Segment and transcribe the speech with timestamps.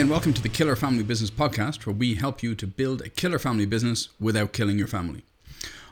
[0.00, 3.10] and welcome to the Killer Family Business Podcast, where we help you to build a
[3.10, 5.24] killer family business without killing your family.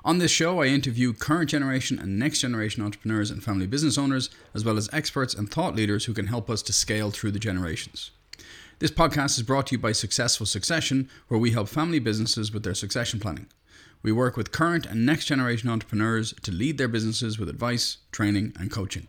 [0.03, 4.31] On this show, I interview current generation and next generation entrepreneurs and family business owners,
[4.55, 7.39] as well as experts and thought leaders who can help us to scale through the
[7.39, 8.11] generations.
[8.79, 12.63] This podcast is brought to you by Successful Succession, where we help family businesses with
[12.63, 13.49] their succession planning.
[14.03, 18.55] We work with current and next generation entrepreneurs to lead their businesses with advice, training,
[18.59, 19.09] and coaching.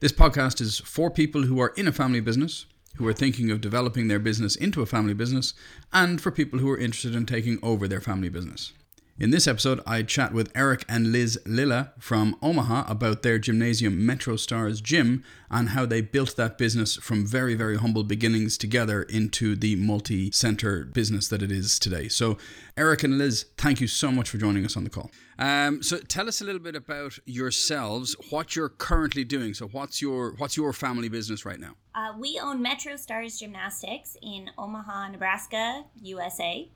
[0.00, 3.60] This podcast is for people who are in a family business, who are thinking of
[3.60, 5.54] developing their business into a family business,
[5.92, 8.72] and for people who are interested in taking over their family business.
[9.18, 14.04] In this episode, I chat with Erik and Liz Lilla from Omaha about their gymnasium
[14.04, 19.04] Metro Stars Gym and how they built that business from very, very humble beginnings together
[19.04, 22.08] into the multi center business that it is today.
[22.08, 22.36] So,
[22.76, 25.10] Erik and Liz, thank you so much for joining us on the call.
[25.38, 29.54] Um, so, tell us a little bit about yourselves, what you're currently doing.
[29.54, 31.72] So, what's your what's your family business right now?
[31.96, 36.68] Uh, we own Metro Stars Gymnastics in Omaha, Nebraska, USA.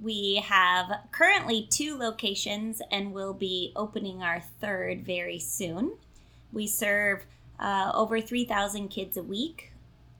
[0.00, 5.96] We have currently two locations and will be opening our third very soon.
[6.52, 7.24] We serve
[7.60, 9.72] uh, over 3,000 kids a week,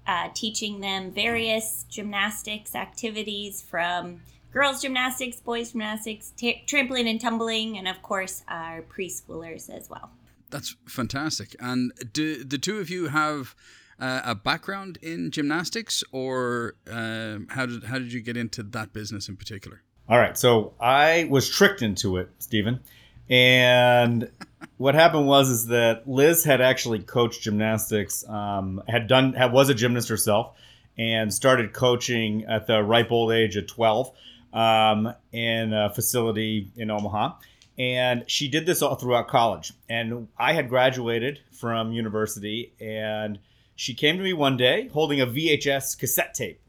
[0.06, 4.20] uh, teaching them various gymnastics activities from
[4.52, 10.10] girls' gymnastics, boys' gymnastics, t- trampoline and tumbling, and of course, our preschoolers as well.
[10.50, 11.56] That's fantastic.
[11.58, 13.56] And do the two of you have
[14.00, 18.92] uh, a background in gymnastics, or um, how did how did you get into that
[18.92, 19.82] business in particular?
[20.08, 22.80] All right, so I was tricked into it, Stephen,
[23.28, 24.30] and
[24.76, 29.68] what happened was is that Liz had actually coached gymnastics, um, had done, had, was
[29.68, 30.56] a gymnast herself,
[30.98, 34.12] and started coaching at the ripe old age of twelve
[34.52, 37.34] um, in a facility in Omaha.
[37.76, 39.72] And she did this all throughout college.
[39.88, 43.40] And I had graduated from university and
[43.76, 46.60] she came to me one day holding a VHS cassette tape.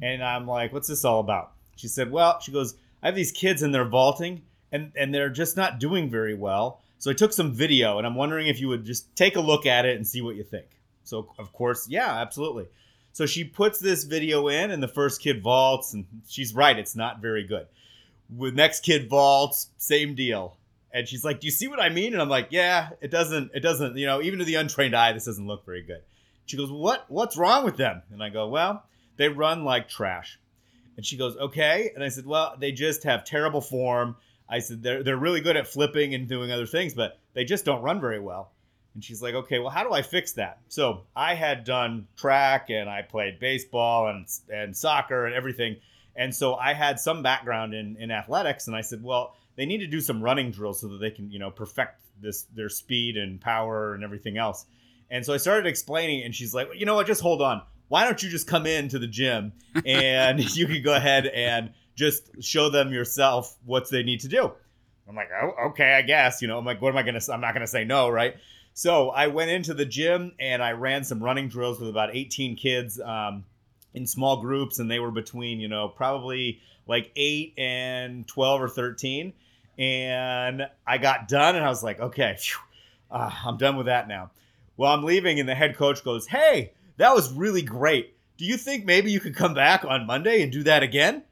[0.00, 1.52] And I'm like, what's this all about?
[1.76, 5.28] She said, well, she goes, I have these kids and they're vaulting and, and they're
[5.28, 6.80] just not doing very well.
[6.98, 9.66] So I took some video and I'm wondering if you would just take a look
[9.66, 10.66] at it and see what you think.
[11.04, 12.66] So, of course, yeah, absolutely.
[13.12, 16.96] So she puts this video in and the first kid vaults and she's right, it's
[16.96, 17.66] not very good.
[18.34, 20.56] With next kid vaults, same deal.
[20.94, 23.52] And she's like, "Do you see what I mean?" And I'm like, "Yeah, it doesn't.
[23.54, 23.96] It doesn't.
[23.96, 26.02] You know, even to the untrained eye, this doesn't look very good."
[26.52, 27.06] She goes, "What?
[27.08, 28.84] What's wrong with them?" And I go, "Well,
[29.16, 30.38] they run like trash."
[30.98, 34.16] And she goes, "Okay." And I said, "Well, they just have terrible form."
[34.50, 37.64] I said, "They're they're really good at flipping and doing other things, but they just
[37.64, 38.52] don't run very well."
[38.92, 42.68] And she's like, "Okay, well, how do I fix that?" So I had done track
[42.68, 45.76] and I played baseball and and soccer and everything,
[46.14, 48.66] and so I had some background in in athletics.
[48.66, 51.30] And I said, "Well." They need to do some running drills so that they can,
[51.30, 54.64] you know, perfect this their speed and power and everything else.
[55.12, 57.06] And so I started explaining, and she's like, you know what?
[57.06, 57.60] Just hold on.
[57.88, 59.52] Why don't you just come in to the gym
[59.84, 64.50] and you can go ahead and just show them yourself what they need to do?
[65.06, 66.40] I'm like, oh, okay, I guess.
[66.40, 67.20] You know, I'm like, what am I gonna?
[67.30, 68.36] I'm not gonna say no, right?
[68.72, 72.56] So I went into the gym and I ran some running drills with about 18
[72.56, 73.44] kids um,
[73.92, 78.68] in small groups, and they were between, you know, probably like eight and 12 or
[78.70, 79.34] 13.
[79.76, 82.58] And I got done, and I was like, okay, phew,
[83.10, 84.30] uh, I'm done with that now.
[84.82, 88.16] Well, I'm leaving, and the head coach goes, Hey, that was really great.
[88.36, 91.22] Do you think maybe you could come back on Monday and do that again?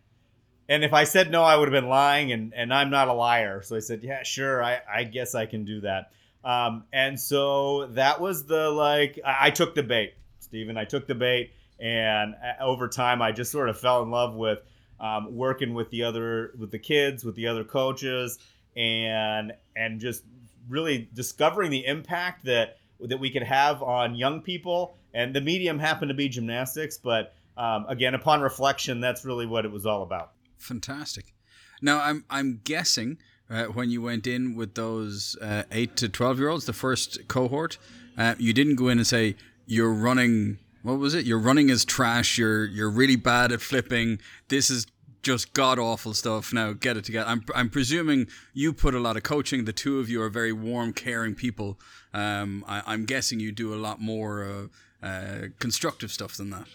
[0.69, 3.13] And if I said no, I would have been lying, and, and I'm not a
[3.13, 3.61] liar.
[3.63, 6.13] So I said, Yeah, sure, I, I guess I can do that.
[6.45, 10.77] Um, and so that was the like, I, I took the bait, Stephen.
[10.77, 11.51] I took the bait,
[11.81, 14.61] and uh, over time, I just sort of fell in love with
[15.01, 18.39] um, working with the other, with the kids, with the other coaches,
[18.77, 20.23] and and just
[20.69, 24.97] really discovering the impact that that we could have on young people.
[25.15, 29.65] And the medium happened to be gymnastics, but um, again, upon reflection, that's really what
[29.65, 30.33] it was all about.
[30.59, 31.35] Fantastic.
[31.83, 33.19] Now, I'm I'm guessing
[33.49, 37.29] uh, when you went in with those uh, eight to twelve year olds, the first
[37.29, 37.79] cohort,
[38.17, 39.37] uh, you didn't go in and say
[39.67, 40.59] you're running.
[40.83, 41.27] What was it?
[41.27, 42.39] You're running as trash.
[42.39, 44.21] You're you're really bad at flipping.
[44.49, 44.87] This is
[45.23, 46.53] just god awful stuff.
[46.53, 47.29] Now get it together.
[47.29, 49.65] I'm I'm presuming you put a lot of coaching.
[49.65, 51.79] The two of you are very warm, caring people.
[52.13, 54.69] Um, I, am guessing you do a lot more
[55.03, 56.67] uh, uh, constructive stuff than that.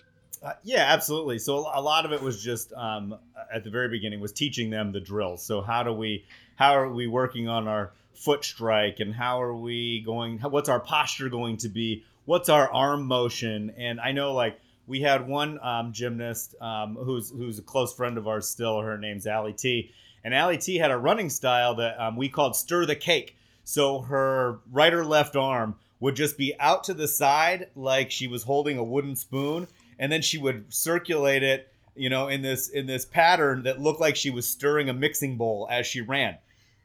[0.42, 1.40] Uh, yeah, absolutely.
[1.40, 3.18] So a lot of it was just um,
[3.52, 5.44] at the very beginning was teaching them the drills.
[5.44, 6.26] So how do we
[6.56, 10.40] how are we working on our foot strike and how are we going?
[10.40, 12.04] What's our posture going to be?
[12.26, 13.74] What's our arm motion?
[13.78, 18.18] And I know like we had one um, gymnast um, who's who's a close friend
[18.18, 18.82] of ours still.
[18.82, 19.92] Her name's Allie T.
[20.24, 23.38] And Allie T had a running style that um, we called stir the cake.
[23.64, 28.28] So her right or left arm would just be out to the side like she
[28.28, 29.68] was holding a wooden spoon,
[29.98, 34.02] and then she would circulate it, you know, in this in this pattern that looked
[34.02, 36.38] like she was stirring a mixing bowl as she ran.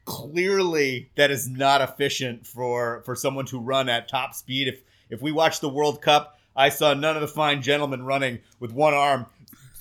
[0.05, 4.67] Clearly, that is not efficient for for someone to run at top speed.
[4.67, 8.39] If if we watch the World Cup, I saw none of the fine gentlemen running
[8.59, 9.25] with one arm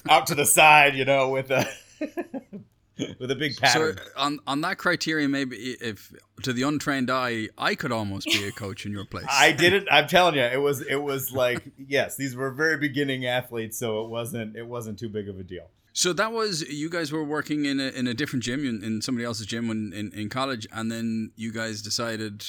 [0.09, 1.69] out to the side, you know, with a
[3.19, 3.97] with a big pattern.
[3.97, 6.13] So on on that criteria, maybe if
[6.43, 9.27] to the untrained eye, I could almost be a coach in your place.
[9.31, 9.87] I did it.
[9.91, 14.05] I'm telling you, it was it was like yes, these were very beginning athletes, so
[14.05, 15.69] it wasn't it wasn't too big of a deal.
[15.93, 19.03] So that was you guys were working in a in a different gym in, in
[19.03, 22.45] somebody else's gym when in, in college, and then you guys decided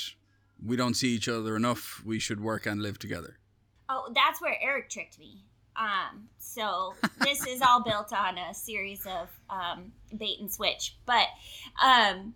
[0.64, 2.02] we don't see each other enough.
[2.06, 3.38] We should work and live together.
[3.94, 5.44] Oh, that's where Erik tricked me.
[5.76, 10.96] Um, so this is all built on a series of um, bait and switch.
[11.06, 11.28] But
[11.84, 12.34] um,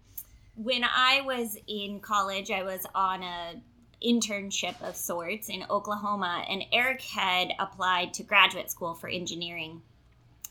[0.57, 3.61] when I was in college, I was on a
[4.05, 9.81] internship of sorts in Oklahoma, and Erik had applied to graduate school for engineering.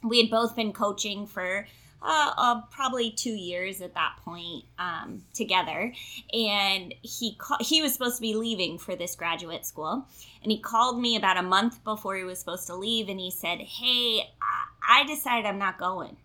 [0.02, 1.66] We had both been coaching for
[2.04, 5.92] uh, uh, probably two years at that point um, together,
[6.34, 10.06] and he he was supposed to be leaving for this graduate school,
[10.42, 13.30] and he called me about a month before he was supposed to leave, and he
[13.30, 16.16] said, "Hey, I, I decided I'm not going,"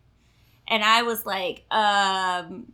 [0.68, 2.74] and I was like, um,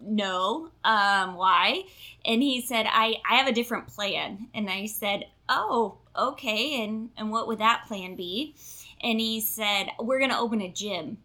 [0.00, 1.82] "No, um, why?"
[2.24, 7.10] And he said, "I I have a different plan," and I said, "Oh, okay, and
[7.16, 8.54] and what would that plan be?"
[9.02, 11.18] And he said, "We're gonna open a gym."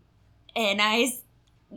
[0.56, 1.12] And I,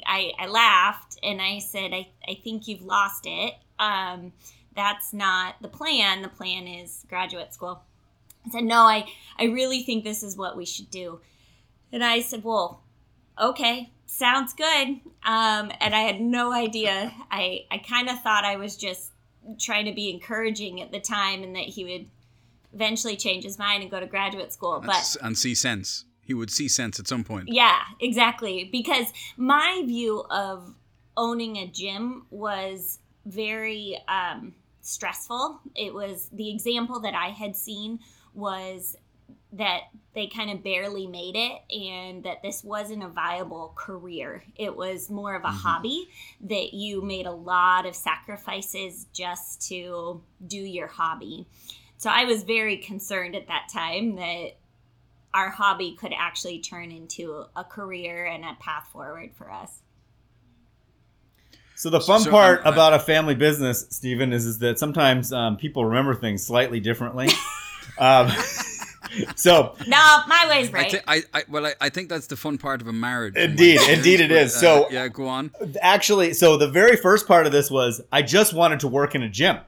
[0.06, 3.54] I, I laughed and I said, I, I think you've lost it.
[3.78, 4.32] Um,
[4.74, 6.22] that's not the plan.
[6.22, 7.82] The plan is graduate school.
[8.46, 9.06] I said, no, I,
[9.38, 11.20] I really think this is what we should do.
[11.92, 12.82] And I said, well,
[13.40, 15.00] okay, sounds good.
[15.24, 17.12] Um, and I had no idea.
[17.30, 19.12] I, I kind of thought I was just
[19.58, 22.06] trying to be encouraging at the time and that he would
[22.72, 24.80] eventually change his mind and go to graduate school.
[24.84, 27.48] But and see sense he would see sense at some point.
[27.48, 28.68] Yeah, exactly.
[28.70, 29.06] Because
[29.38, 30.74] my view of
[31.16, 34.52] owning a gym was very um,
[34.82, 35.58] stressful.
[35.74, 38.00] It was the example that I had seen
[38.34, 38.94] was
[39.54, 39.84] that
[40.14, 44.44] they kind of barely made it and that this wasn't a viable career.
[44.54, 45.56] It was more of a mm-hmm.
[45.56, 46.10] hobby
[46.42, 51.46] that you made a lot of sacrifices just to do your hobby.
[51.96, 54.58] So I was very concerned at that time that
[55.34, 59.80] our hobby could actually turn into a career and a path forward for us.
[61.74, 65.32] So the fun so, part um, about a family business, Stephen, is, is that sometimes
[65.32, 67.28] um, people remember things slightly differently.
[67.98, 68.32] um,
[69.36, 70.86] so no, my way's right.
[70.86, 73.36] I, th- I, I well, I, I, think that's the fun part of a marriage.
[73.36, 74.54] Indeed, indeed, it is.
[74.54, 75.52] So uh, yeah, go on.
[75.80, 79.22] Actually, so the very first part of this was I just wanted to work in
[79.22, 79.58] a gym,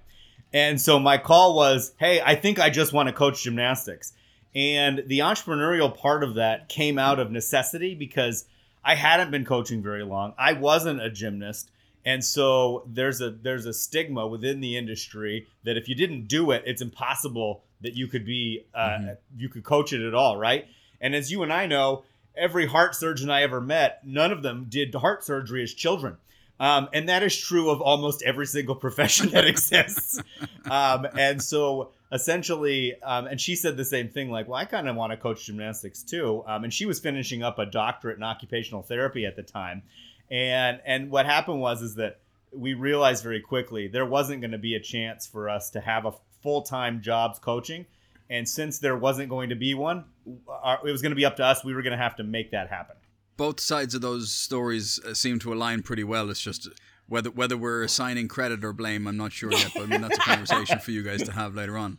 [0.53, 4.13] and so my call was, "Hey, I think I just want to coach gymnastics."
[4.55, 8.47] And the entrepreneurial part of that came out of necessity because
[8.85, 10.35] I hadn't been coaching very long.
[10.39, 11.71] I wasn't a gymnast.
[12.05, 16.51] And so there's a there's a stigma within the industry that if you didn't do
[16.51, 19.09] it, it's impossible that you could be uh, mm-hmm.
[19.37, 20.67] you could coach it at all, right?
[21.01, 22.05] And as you and I know,
[22.37, 26.17] every heart surgeon I ever met, none of them did heart surgery as children.
[26.59, 30.23] Um, and that is true of almost every single profession that exists.
[30.71, 34.89] um, and so essentially, um, and she said the same thing, like, well, I kind
[34.89, 36.43] of want to coach gymnastics too.
[36.47, 39.83] Um, and she was finishing up a doctorate in occupational therapy at the time.
[40.31, 42.21] And and what happened was is that
[42.53, 46.07] we realized very quickly there wasn't going to be a chance for us to have
[46.07, 46.13] a
[46.43, 47.87] full time jobs coaching.
[48.29, 50.05] And since there wasn't going to be one,
[50.49, 51.65] our, it was going to be up to us.
[51.65, 52.97] We were going to have to make that happen.
[53.37, 56.31] Both sides of those stories uh, seem to align pretty well.
[56.31, 56.69] It's just
[57.11, 59.73] whether whether we're assigning credit or blame, I'm not sure yet.
[59.75, 61.99] But I mean, that's a conversation for you guys to have later on.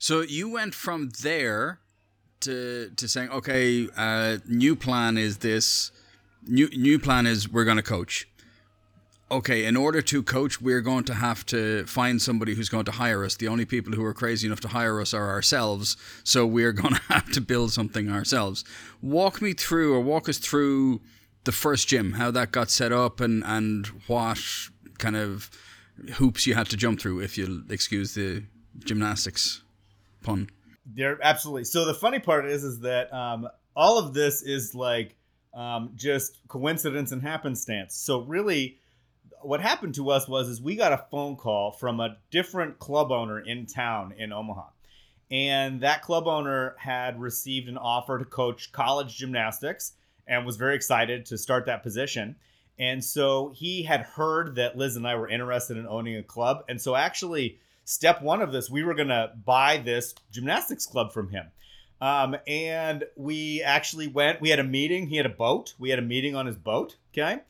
[0.00, 1.78] So you went from there
[2.40, 5.92] to to saying, okay, uh, new plan is this.
[6.46, 8.28] New new plan is we're going to coach.
[9.30, 12.92] Okay, in order to coach, we're going to have to find somebody who's going to
[12.92, 13.36] hire us.
[13.36, 15.96] The only people who are crazy enough to hire us are ourselves.
[16.24, 18.64] So we're going to have to build something ourselves.
[19.02, 21.00] Walk me through, or walk us through
[21.48, 24.38] the first gym, how that got set up, and and what
[24.98, 25.50] kind of
[26.16, 28.44] hoops you had to jump through, if you'll excuse the
[28.80, 29.62] gymnastics
[30.22, 30.50] pun.
[30.84, 31.64] They're absolutely.
[31.64, 35.16] So the funny part is, is that um, all of this is like
[35.54, 37.94] um, just coincidence and happenstance.
[37.94, 38.76] So really,
[39.40, 43.10] what happened to us was, is we got a phone call from a different club
[43.10, 44.66] owner in town in Omaha,
[45.30, 49.94] and that club owner had received an offer to coach college gymnastics
[50.28, 52.36] and was very excited to start that position.
[52.78, 56.64] And so he had heard that Liz and I were interested in owning a club.
[56.68, 61.12] And so actually, step one of this, we were going to buy this gymnastics club
[61.12, 61.46] from him.
[62.00, 64.40] Um, and we actually went.
[64.40, 65.08] We had a meeting.
[65.08, 65.74] He had a boat.
[65.80, 66.94] We had a meeting on his boat.
[67.12, 67.40] Okay,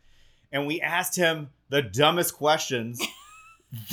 [0.50, 2.98] and we asked him the dumbest questions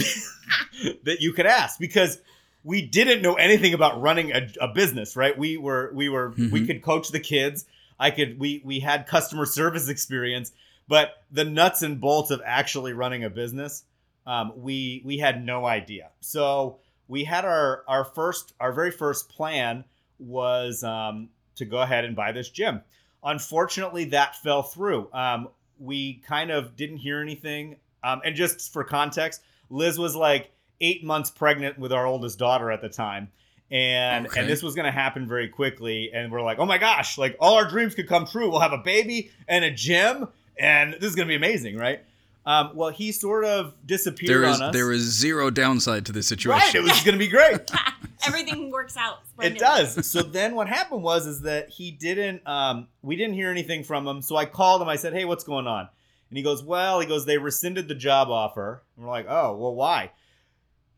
[1.04, 2.20] that you could ask because
[2.63, 5.15] we didn't know anything about running a, a business.
[5.15, 5.38] Right?
[5.38, 6.68] We were we were we Mhm.
[6.68, 7.65] could coach the kids.
[8.00, 10.52] I could we we had customer service experience,
[10.88, 13.84] but the nuts and bolts of actually running a business,
[14.25, 16.10] um, we we had no idea.
[16.20, 19.86] So we had our our first our very first plan
[20.20, 22.82] was um, to go ahead and buy this gym.
[23.24, 25.10] Unfortunately, that fell through.
[25.12, 25.50] Um,
[25.80, 27.78] we kind of didn't hear anything.
[28.04, 32.72] Um, and just for context, Liz was like eight months pregnant with our oldest daughter
[32.72, 33.30] at the time.
[33.72, 34.42] And Okay.
[34.42, 36.12] and this was gonna happen very quickly.
[36.14, 38.50] And we're like, oh my gosh, like all our dreams could come true.
[38.50, 42.02] We'll have a baby and a gym, and this is gonna be amazing, right?
[42.48, 44.74] Um, well, he sort of disappeared There is on us.
[44.74, 46.60] there is zero downside to this situation.
[46.60, 47.60] right, it was gonna be great.
[48.28, 49.20] Everything works out.
[49.24, 49.60] It splendidly.
[49.60, 50.08] does.
[50.12, 54.08] So then what happened was is that he didn't um we didn't hear anything from
[54.08, 54.22] him.
[54.22, 54.88] So I called him.
[54.90, 55.90] I said, "Hey, what's going on?"
[56.30, 59.56] And he goes, "Well, he goes, they rescinded the job offer." And we're like, "Oh,
[59.56, 60.12] well, why?"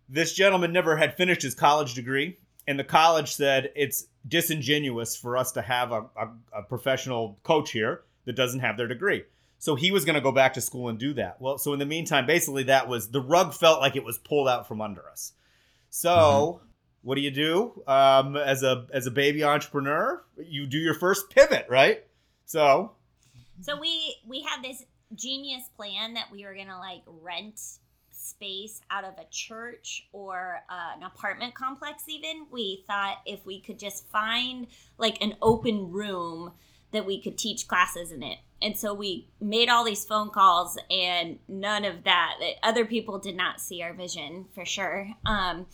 [0.09, 5.37] This gentleman never had finished his college degree, and the college said it's disingenuous for
[5.37, 9.23] us to have a, a, a professional coach here that doesn't have their degree.
[9.59, 11.41] So he was going to go back to school and do that.
[11.41, 14.47] Well, so in the meantime, basically that was the rug felt like it was pulled
[14.47, 15.33] out from under us.
[15.89, 16.61] So
[17.01, 20.23] what do you do um, as a as a baby entrepreneur?
[20.37, 22.03] You do your first pivot, right?
[22.45, 22.91] So
[23.61, 24.83] So we we had this
[25.15, 27.59] genius plan that we were gonna like rent
[28.27, 32.03] space out of a church or uh, an apartment complex.
[32.07, 34.67] Even we thought if we could just find
[34.97, 36.51] like an open room
[36.91, 38.37] that we could teach classes in it.
[38.61, 42.35] And so we made all these phone calls, and none of that.
[42.39, 45.09] that Other people did not see our vision for sure.
[45.25, 45.67] Um,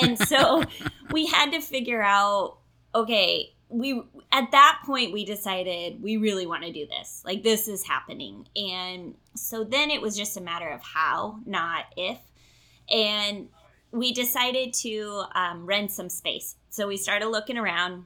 [0.00, 0.64] and so
[1.10, 2.58] we had to figure out
[2.94, 7.22] okay we at that point we decided we really want to do this.
[7.24, 8.46] Like this is happening.
[8.54, 12.18] And so then it was just a matter of how not if.
[12.90, 13.48] And
[13.90, 16.56] we decided to um, rent some space.
[16.70, 18.04] So we started looking around.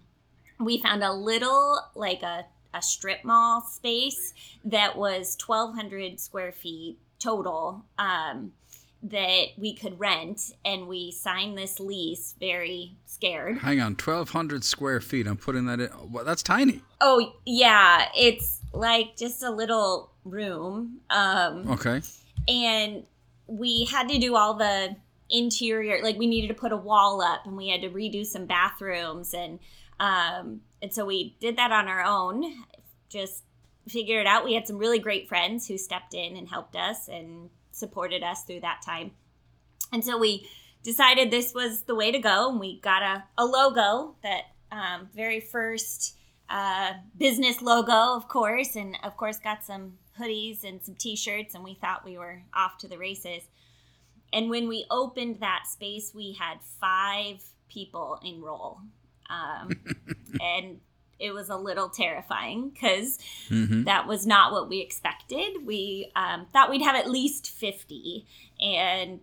[0.58, 4.32] We found a little like a, a strip mall space
[4.64, 8.52] that was 1200 square feet total um,
[9.10, 14.64] that we could rent and we signed this lease very scared Hang on, twelve hundred
[14.64, 15.26] square feet.
[15.26, 15.90] I'm putting that in.
[16.10, 16.82] Well, that's tiny.
[17.00, 21.00] Oh yeah, it's like just a little room.
[21.10, 22.02] Um Okay.
[22.48, 23.04] and
[23.46, 24.96] we had to do all the
[25.30, 28.46] interior like we needed to put a wall up and we had to redo some
[28.46, 29.58] bathrooms and
[29.98, 32.44] um and so we did that on our own.
[33.08, 33.44] Just
[33.88, 34.44] figured it out.
[34.44, 38.44] We had some really great friends who stepped in and helped us and supported us
[38.44, 39.12] through that time.
[39.92, 40.48] And so we
[40.82, 45.08] decided this was the way to go and we got a, a logo that um,
[45.14, 46.16] very first
[46.48, 51.64] uh, business logo of course and of course got some hoodies and some t-shirts and
[51.64, 53.42] we thought we were off to the races
[54.32, 58.78] and when we opened that space we had five people enroll
[59.28, 59.70] um,
[60.40, 60.78] and
[61.18, 63.18] it was a little terrifying because
[63.48, 65.64] hmm that was not what we expected.
[65.64, 68.26] We um, thought we'd have at least 50.
[68.60, 69.20] And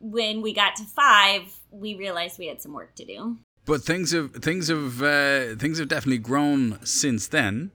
[0.00, 3.38] when we got to five, we realized we had some work to do.
[3.64, 7.70] But things have things have uh, things have definitely grown since then.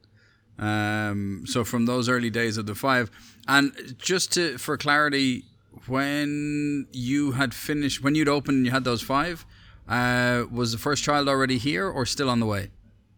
[0.59, 3.09] Um, so from those early days of the five,
[3.47, 5.45] and just to for clarity,
[5.85, 9.45] when you had finished, when you'd opened, and you had those five.
[9.87, 12.69] Uh, was the first child already here or still on the way?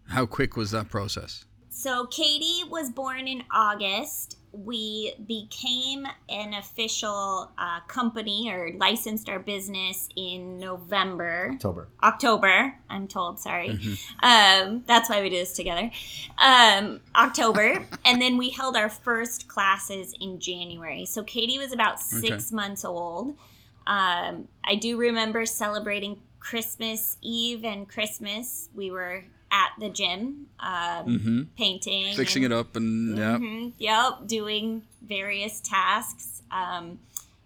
[0.10, 1.46] How quick was that process?
[1.70, 4.38] So Katie was born in August.
[4.52, 11.52] We became an official uh, company or licensed our business in November.
[11.54, 11.88] October.
[12.02, 13.80] October, I'm told, sorry.
[14.24, 15.92] Um, that's why we do this together.
[16.40, 17.86] Um, October.
[18.06, 21.06] and then we held our first classes in January.
[21.06, 23.38] So Katie was about six months old.
[23.86, 28.70] Um, I do remember celebrating Christmas Eve and Christmas.
[28.74, 31.42] We were at the gym um, Mm-hmm.
[31.58, 33.38] painting, Fixing and- it up and yeah.
[33.38, 37.00] Mhm, Yep, doing various tasks, um,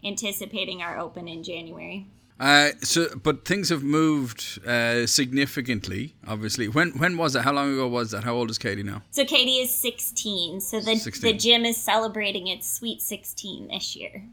[0.04, 2.08] anticipating our open in January.
[2.40, 6.14] Uh, so, but things have moved uh, significantly.
[6.28, 7.44] Obviously, when when was it?
[7.44, 8.24] How long ago was that?
[8.24, 9.04] How old is Katie now?
[9.12, 10.60] So Katie is 16.
[10.60, 11.32] So the 16.
[11.32, 14.24] the gym is celebrating its sweet 16 this year.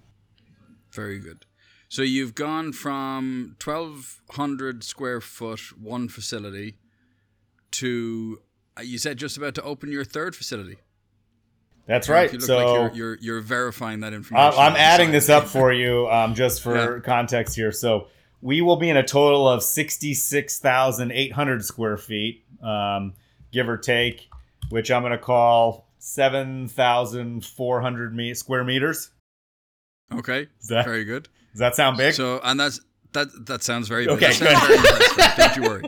[0.92, 1.44] Very good.
[1.88, 6.76] So you've gone from twelve hundred square foot one facility
[7.72, 8.40] to
[8.78, 10.76] uh, you said just about to open your third facility.
[11.86, 12.32] That's You right.
[12.32, 14.58] look So like you're, you're you're verifying that information.
[14.58, 15.14] I'm adding side.
[15.14, 17.00] this up for you um, just for Yeah.
[17.02, 17.72] context here.
[17.72, 18.06] So
[18.40, 23.14] we will be in a total of 66,800 square feet, um,
[23.52, 24.28] give or take,
[24.70, 29.10] which I'm going to call 7,400 me- square meters.
[30.12, 31.28] Okay, that, very good.
[31.52, 32.14] does that sound big?
[32.14, 32.80] So, and that's
[33.12, 33.28] that.
[33.46, 34.08] That sounds very.
[34.08, 34.82] Okay, that sounds very.
[35.36, 35.84] Don't you worry.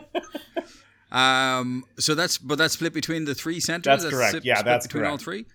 [1.13, 1.85] Um.
[1.99, 4.03] So that's but that's split between the three centers.
[4.03, 4.43] That's correct.
[4.43, 5.23] Yeah, split that's between all correct.
[5.23, 5.45] three.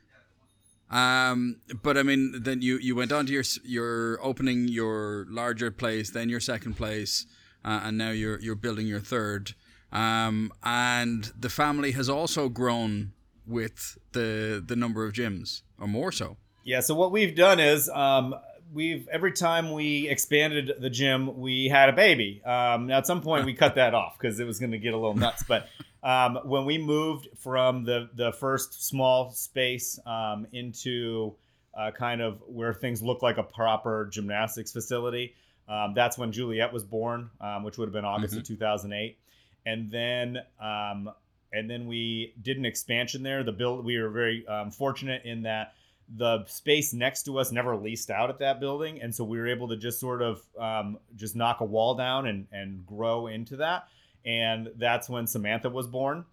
[0.91, 1.57] Um.
[1.83, 6.11] But I mean, then you you went on to your your opening your larger place,
[6.11, 7.27] then your second place,
[7.65, 9.55] uh, and now you're you're building your third.
[9.93, 10.53] Um.
[10.63, 13.13] And the family has also grown
[13.47, 16.37] with the the number of gyms, or more so.
[16.65, 18.35] Yeah, so what we've done is um,
[18.73, 22.43] we've every time we expanded the gym, we had a baby.
[22.45, 24.95] Um, now at some point we cut that off because it was going to get
[24.95, 25.45] a little nuts.
[25.47, 25.69] But
[26.03, 31.35] um, when we moved from the the first small space um, into
[31.77, 35.35] uh, kind of where things look like a proper gymnastics facility,
[35.69, 39.19] um, that's when Juliet was born, um, which would have been August of 2008,
[39.67, 40.39] and then.
[40.61, 41.11] Um,
[41.51, 43.43] and then we did an expansion there.
[43.43, 45.73] The build we were very um, fortunate in that
[46.17, 49.47] the space next to us never leased out at that building and so we were
[49.47, 53.57] able to just sort of um, just knock a wall down and, and grow into
[53.57, 53.89] that
[54.25, 56.25] and that's when samantha was born.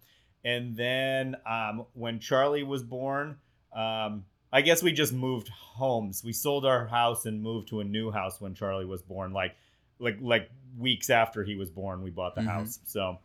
[0.44, 3.36] And then um, when charlie was born
[3.74, 6.22] um, i guess we just moved homes.
[6.24, 9.56] We sold our house and moved to a new house when charlie was born like
[9.98, 12.46] like like weeks after he was born we bought the Mhm.
[12.46, 12.78] house.
[12.86, 13.18] So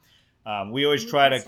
[0.46, 1.44] um, we always try to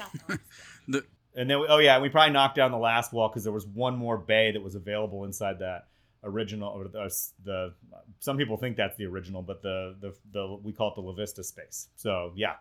[0.87, 1.03] The
[1.35, 3.65] and then, we, oh yeah, we probably knocked down the last wall because there was
[3.65, 5.87] one more bay that was available inside that
[6.23, 6.69] original.
[6.69, 7.09] Or the,
[7.43, 7.73] the
[8.19, 11.13] some people think that's the original, but the the, the we call it the La
[11.13, 11.89] Vista space.
[11.95, 12.55] So yeah,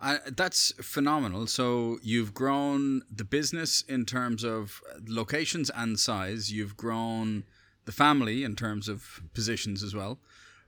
[0.00, 1.46] Uh, that's phenomenal.
[1.46, 6.52] So you've grown the business in terms of locations and size.
[6.52, 7.44] You've grown
[7.84, 10.18] the family in terms of positions as well.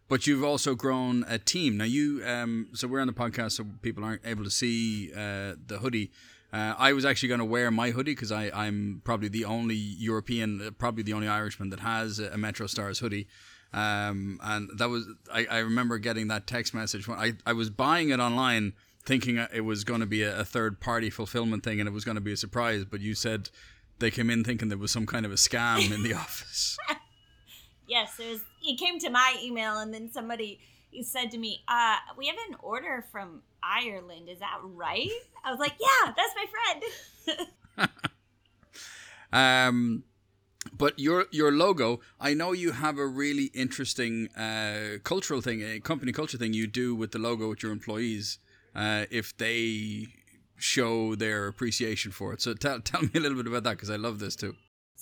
[0.08, 1.78] But you've also grown a team.
[1.78, 5.55] Now you, um, so we're on the podcast, so people aren't able to see uh,
[5.66, 6.11] the hoodie.
[6.52, 10.64] Uh, I was actually going to wear my hoodie because I'm probably the only European,
[10.64, 13.26] uh, probably the only Irishman that has a Metro Stars hoodie.
[13.72, 17.70] Um, and that was, I, I remember getting that text message when I, I was
[17.70, 18.74] buying it online
[19.05, 22.05] thinking it was going to be a, a third party fulfillment thing and it was
[22.05, 22.85] going to be a surprise.
[22.85, 23.50] But you said
[23.98, 26.78] they came in thinking there was some kind of a scam in the office.
[27.87, 28.40] Yes, it was.
[28.62, 30.61] It came to my email, and then somebody
[31.03, 34.29] said to me, uh, "We have an order from Ireland.
[34.29, 35.11] Is that right?"
[35.44, 36.47] I was like, "Yeah, that's my
[37.77, 37.88] friend."
[39.35, 40.05] Um,
[40.73, 45.81] but your your logo, I know you have a really interesting uh, cultural thing, a
[45.81, 48.38] company culture thing you do with the logo with your employees.
[48.75, 50.07] Uh, if they
[50.57, 53.90] show their appreciation for it, so tell tell me a little bit about that because
[53.90, 54.55] I love this too.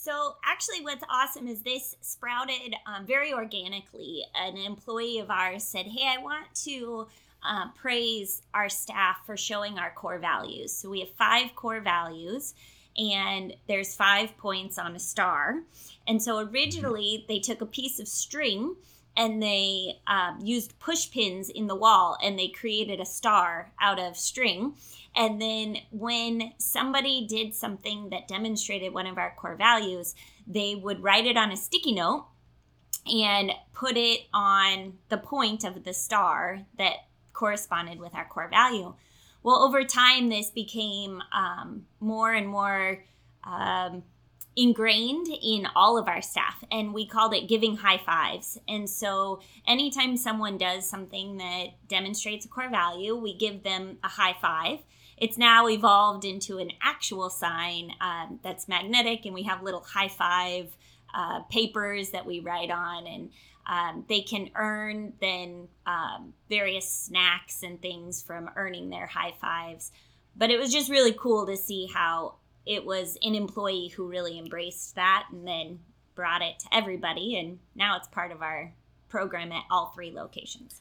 [0.04, 4.24] So, actually, what's awesome is this sprouted um, very organically.
[4.34, 7.06] An employee of ours said, Hey, I want to
[7.48, 10.72] uh, praise our staff for showing our core values.
[10.72, 12.54] So, we have five core values,
[12.96, 15.62] and there's five points on a star.
[16.08, 18.74] And so, originally, they took a piece of string
[19.16, 23.98] and they um, used push pins in the wall and they created a star out
[23.98, 24.74] of string.
[25.14, 30.14] And then when somebody did something that demonstrated one of our core values,
[30.46, 32.26] they would write it on a sticky note
[33.06, 36.96] and put it on the point of the star that
[37.32, 38.94] corresponded with our core value.
[39.42, 43.04] Well, over time, this became um, more and more
[43.44, 44.04] um,
[44.56, 48.58] ingrained in all of our staff, and we called it giving high fives.
[48.68, 54.08] And so, anytime someone does something that demonstrates a core value, we give them a
[54.08, 54.80] high five
[55.22, 60.08] it's now evolved into an actual sign um, that's magnetic, and we have little high
[60.08, 60.76] five
[61.14, 63.30] uh, papers that we write on, and
[63.64, 69.92] um, they can earn then um, various snacks and things from earning their high fives.
[70.34, 74.38] But it was just really cool to see how it was an employee who really
[74.38, 75.80] embraced that and then
[76.14, 78.72] brought it to everybody, and now it's part of our
[79.08, 80.80] program at all three locations.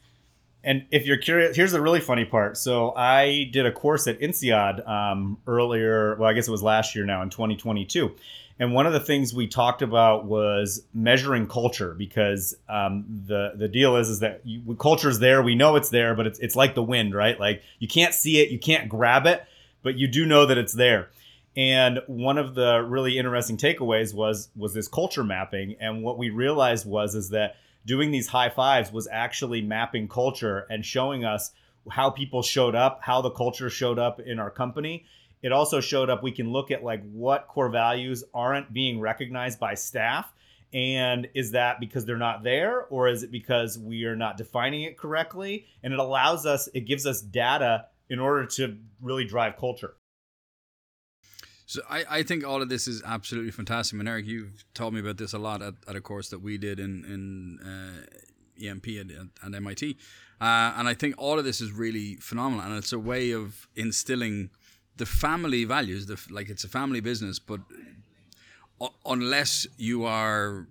[0.63, 2.56] And if you're curious, here's the really funny part.
[2.56, 6.15] So I did a course at INSEAD um, earlier.
[6.15, 8.15] Well, I guess it was last year now in 2022.
[8.60, 13.67] And one of the things we talked about was measuring culture because um, the the
[13.67, 15.41] deal is is that you, culture is there.
[15.41, 17.39] We know it's there, but it's it's like the wind, right?
[17.39, 19.44] Like you can't see it, you can't grab it,
[19.82, 21.10] but you do know that it's there.
[21.58, 25.76] And one of the really interesting takeaways was was this culture mapping.
[25.80, 30.66] And what we realized was is that doing these high fives was actually mapping culture
[30.70, 31.52] and showing us
[31.90, 35.06] how people showed up, how the culture showed up in our company.
[35.42, 39.60] It also showed up we can look at like what core values aren't being recognized
[39.60, 40.32] by staff
[40.74, 44.84] And is that because they're not there, or is it because we are not defining
[44.84, 45.66] it correctly?
[45.84, 49.96] And it allows us, it gives us data in order to really drive culture.
[51.71, 53.97] So I, I think all of this is absolutely fantastic.
[53.97, 56.57] And Erik, you've told me about this a lot at, at a course that we
[56.57, 59.95] did in in uh, EMP and, and MIT,
[60.41, 62.65] uh, and I think all of this is really phenomenal.
[62.65, 64.49] And it's a way of instilling
[64.97, 66.07] the family values.
[66.07, 67.62] The like it's a family business, but
[69.05, 70.67] unless you are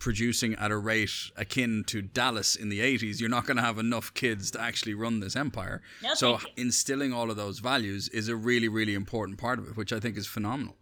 [0.00, 3.78] producing at a rate akin to Dallas in the 80s, you're not going to have
[3.78, 5.82] enough kids to actually run this empire.
[6.02, 9.76] No, so instilling all of those values is a really, really important part of it,
[9.76, 10.76] which I think is phenomenal.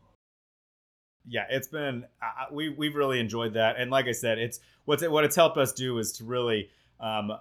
[1.27, 5.03] Yeah, it's been uh, we we've really enjoyed that, and like I said, it's what's
[5.03, 6.71] it, what it's helped us do is to really.
[7.01, 7.33] Um,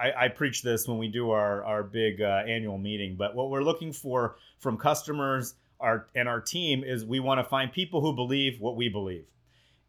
[0.00, 3.50] I, I preach this when we do our our big uh, annual meeting, but what
[3.50, 8.00] we're looking for from customers, our and our team is we want to find people
[8.00, 9.26] who believe what we believe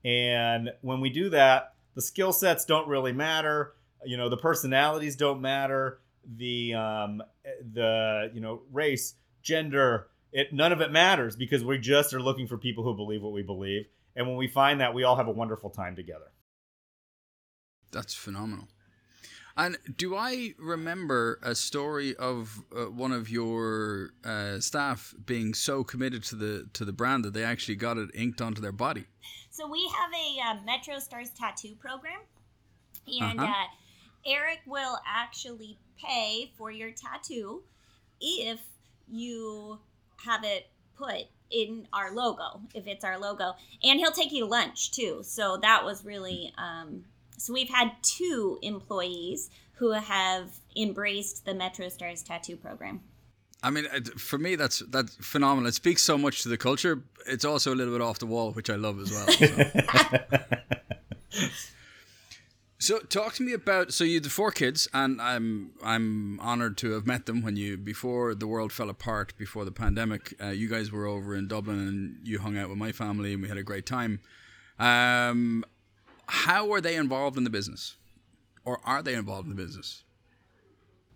[0.03, 3.73] and when we do that, the skill sets don't really matter.
[4.05, 5.99] You know, the personalities don't matter.
[6.37, 7.23] The um,
[7.73, 12.47] the you know race, gender, it none of it matters because we just are looking
[12.47, 13.85] for people who believe what we believe.
[14.15, 16.31] And when we find that, we all have a wonderful time together.
[17.91, 18.67] That's phenomenal.
[19.57, 25.83] And do I remember a story of uh, one of your uh, staff being so
[25.83, 29.05] committed to the to the brand that they actually got it inked onto their body?
[29.59, 32.21] So we have a uh, Metro Stars tattoo program,
[33.05, 33.51] and Uh-huh.
[33.51, 33.67] uh,
[34.25, 37.61] Erik will actually pay for your tattoo
[38.21, 38.61] if
[39.11, 39.79] you
[40.23, 44.49] have it put in our logo, if it's our logo, and he'll take you to
[44.49, 45.23] lunch too.
[45.23, 46.53] So that was really.
[46.57, 47.03] Um,
[47.37, 53.01] so we've had two employees who have embraced the Metro Stars tattoo program.
[53.61, 53.85] I mean,
[54.17, 55.67] for me, that's that's phenomenal.
[55.67, 57.03] It speaks so much to the culture.
[57.27, 59.27] It's also a little bit off the wall, which I love as well.
[59.27, 59.47] So,
[62.81, 63.91] So, talk to me about.
[63.91, 67.57] So you had the four kids, and I'm I'm honored to have met them when
[67.57, 70.33] you before the world fell apart, before the pandemic.
[70.41, 73.41] Uh, you guys were over in Dublin, and you hung out with my family, and
[73.41, 74.21] we had a great time.
[74.79, 75.65] Um,
[76.27, 77.97] how are they involved in the business,
[78.63, 80.03] or are they involved in the business?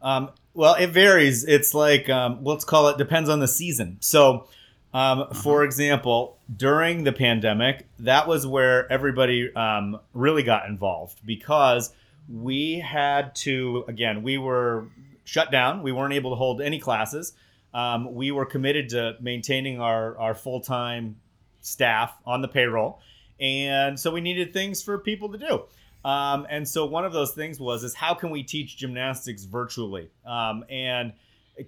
[0.04, 1.46] Um, well, it varies.
[1.46, 3.98] It's like um, let's call it depends on the season.
[4.02, 4.48] So,
[4.94, 11.92] um, for example, during the pandemic, that was where everybody um, really got involved because
[12.30, 13.86] we had to.
[13.88, 14.88] Again, we were
[15.24, 15.82] shut down.
[15.82, 17.34] We weren't able to hold any classes.
[17.74, 21.16] Um, we were committed to maintaining our our full time
[21.62, 23.00] staff on the payroll,
[23.40, 25.64] and so we needed things for people to do.
[26.06, 30.10] Um, and so one of those things was is how can we teach gymnastics virtually?
[30.26, 31.14] Um, and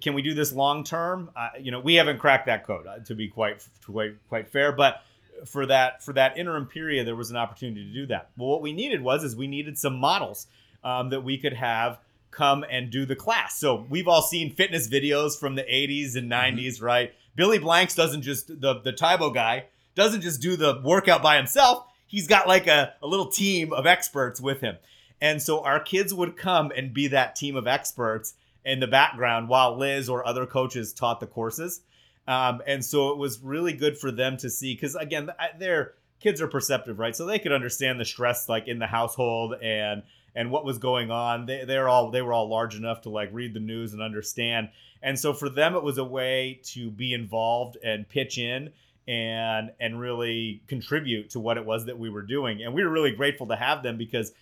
[0.00, 1.30] can we do this long term?
[1.34, 4.72] Uh, you know, we haven't cracked that code uh, to be quite quite quite fair,
[4.72, 5.02] but
[5.44, 8.30] for that for that interim period, there was an opportunity to do that.
[8.36, 10.46] Well, what we needed was is we needed some models
[10.84, 11.98] um, that we could have
[12.30, 13.58] come and do the class.
[13.58, 17.14] So we've all seen fitness videos from the 80s and 90s, right?
[17.34, 21.36] Billy Blanks doesn't just the the Tae Bo guy doesn't just do the workout by
[21.36, 21.86] himself.
[22.06, 24.76] He's got like a, a little team of experts with him.
[25.20, 29.48] And so our kids would come and be that team of experts in the background
[29.48, 31.80] while Liz or other coaches taught the courses.
[32.28, 36.40] Um, and so it was really good for them to see because again, their kids
[36.40, 37.14] are perceptive, right?
[37.14, 40.02] So they could understand the stress like in the household and
[40.34, 41.46] and what was going on.
[41.46, 44.70] They they're all they were all large enough to like read the news and understand.
[45.02, 48.72] And so for them, it was a way to be involved and pitch in
[49.08, 52.62] and and really contribute to what it was that we were doing.
[52.62, 54.32] And we were really grateful to have them because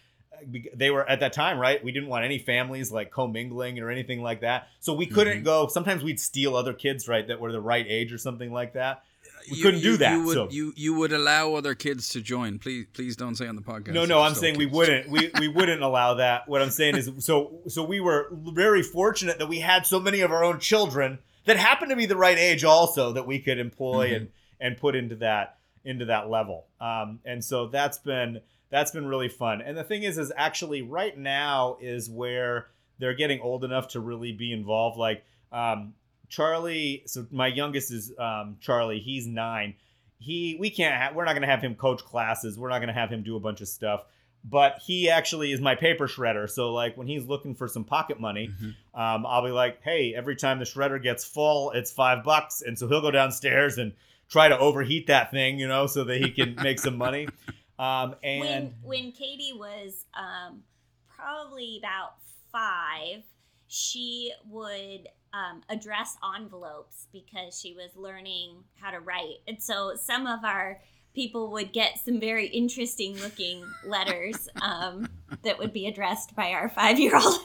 [0.74, 1.82] they were at that time, right?
[1.82, 4.68] We didn't want any families like commingling or anything like that.
[4.80, 5.44] So we couldn't Mhm.
[5.44, 5.66] go.
[5.68, 9.02] Sometimes we'd steal other kids, right, that were the right age or something like that.
[9.50, 10.12] We You- couldn't you- do that.
[10.18, 10.48] You would, so.
[10.50, 12.58] you you would allow other kids to join.
[12.58, 13.92] Please please don't say on the podcast.
[13.92, 15.08] no, no, I'm saying we wouldn't.
[15.08, 16.48] We we wouldn't allow that.
[16.48, 20.20] What I'm saying is, so so we were very fortunate that we had so many
[20.20, 23.58] of our own children that happened to be the right age, also that we could
[23.58, 24.16] employ Mhm.
[24.16, 24.28] and
[24.60, 26.66] and put into that into that level.
[26.80, 28.40] Um, and so that's been
[28.70, 29.60] that's been really fun.
[29.60, 32.66] And the thing is, is actually right now is where
[32.98, 34.96] they're getting old enough to really be involved.
[34.98, 35.94] Like um,
[36.28, 39.00] Charlie, so my youngest is um, Charlie.
[39.00, 39.74] He's nine.
[40.18, 40.94] He we can't.
[40.94, 42.58] Ha- we're not going to have him coach classes.
[42.58, 44.04] We're not going to have him do a bunch of stuff.
[44.46, 46.50] But he actually is my paper shredder.
[46.50, 48.74] So like when he's looking for some pocket money, Mhm.
[48.94, 52.78] um, I'll be like, hey, every time the shredder gets full, it's five bucks, and
[52.78, 53.92] so he'll go downstairs and
[54.28, 57.28] try to overheat that thing, you know, so that he can make some money.
[57.76, 60.62] Um, and when when Katie was um,
[61.08, 62.14] probably about
[62.52, 63.24] five,
[63.66, 70.28] she would um, address envelopes because she was learning how to write, and so some
[70.28, 70.80] of our
[71.14, 75.08] people would get some very interesting looking letters um,
[75.42, 77.40] that would be addressed by our five year old.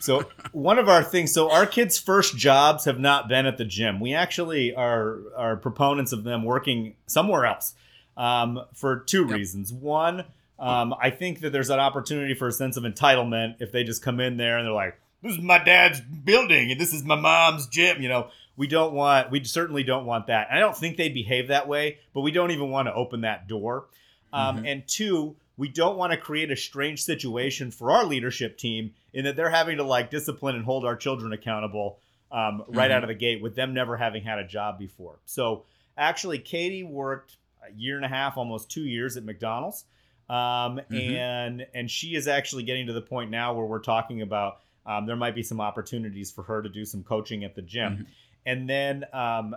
[0.00, 3.64] So one of our things, so our kids' first jobs have not been at the
[3.64, 4.00] gym.
[4.00, 7.74] We actually are are proponents of them working somewhere else
[8.16, 9.30] um, for two Yep.
[9.30, 9.72] reasons.
[9.72, 10.24] One,
[10.58, 14.02] um, I think that there's an opportunity for a sense of entitlement if they just
[14.02, 17.16] come in there and they're like, "This is my dad's building and this is my
[17.16, 20.48] mom's gym." You know, we don't want, we certainly don't want that.
[20.48, 23.22] And I don't think they behave that way, but we don't even want to open
[23.22, 23.86] that door.
[24.32, 24.72] Um, Mhm.
[24.72, 29.24] And two, we don't want to create a strange situation for our leadership team in
[29.24, 31.98] that they're having to like discipline and hold our children accountable
[32.30, 32.94] um, right Mhm.
[32.94, 35.20] out of the gate with them never having had a job before.
[35.24, 35.64] So
[35.96, 39.84] actually, Katie worked a year and a half, almost two years at McDonald's,
[40.28, 41.16] um, Mhm.
[41.16, 45.06] and and she is actually getting to the point now where we're talking about um,
[45.06, 48.06] there might be some opportunities for her to do some coaching at the gym, Mhm.
[48.44, 49.54] and then um,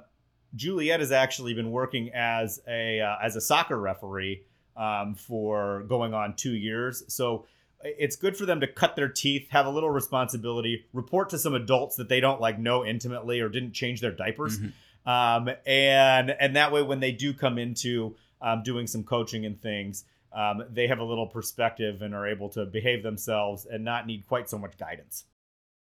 [0.56, 4.43] Juliet has actually been working as a uh, as a soccer referee
[4.78, 7.04] um, for going on two years.
[7.13, 7.46] So
[7.84, 11.54] it's good for them to cut their teeth, have a little responsibility, report to some
[11.54, 14.74] adults that they don't like know intimately or didn't change their diapers, Mhm.
[15.06, 19.60] um, and and that way when they do come into um, doing some coaching and
[19.62, 20.06] things.
[20.34, 24.28] Um, they have a little perspective and are able to behave themselves and not need
[24.28, 25.24] quite so much guidance.